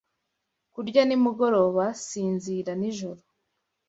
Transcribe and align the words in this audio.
Kurya 0.73 1.01
nimugoroba 1.05 1.85
Sinzira 2.05 2.71
nijoro 2.79 3.21